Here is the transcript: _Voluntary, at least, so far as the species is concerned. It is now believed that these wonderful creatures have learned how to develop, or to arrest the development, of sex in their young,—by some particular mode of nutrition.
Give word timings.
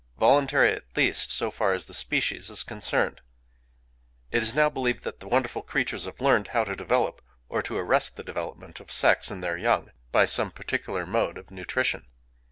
_Voluntary, 0.19 0.73
at 0.73 0.97
least, 0.97 1.29
so 1.29 1.51
far 1.51 1.73
as 1.73 1.85
the 1.85 1.93
species 1.93 2.49
is 2.49 2.63
concerned. 2.63 3.21
It 4.31 4.41
is 4.41 4.55
now 4.55 4.67
believed 4.67 5.03
that 5.03 5.19
these 5.19 5.29
wonderful 5.29 5.61
creatures 5.61 6.05
have 6.05 6.19
learned 6.19 6.47
how 6.47 6.63
to 6.63 6.75
develop, 6.75 7.21
or 7.49 7.61
to 7.61 7.77
arrest 7.77 8.15
the 8.15 8.23
development, 8.23 8.79
of 8.79 8.91
sex 8.91 9.29
in 9.29 9.41
their 9.41 9.57
young,—by 9.57 10.25
some 10.25 10.49
particular 10.49 11.05
mode 11.05 11.37
of 11.37 11.51
nutrition. 11.51 12.07